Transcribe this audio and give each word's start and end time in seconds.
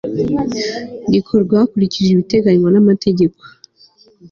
rikorwa 1.13 1.53
hakurikijwe 1.61 2.11
ibiteganywa 2.13 2.69
n 2.71 2.77
amategeko 2.83 3.39